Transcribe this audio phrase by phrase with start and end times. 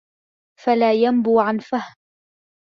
[0.63, 1.95] فَلَا يَنْبُو عَنْ فَهْمٍ